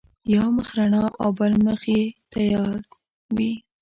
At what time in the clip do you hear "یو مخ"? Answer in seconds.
0.33-0.67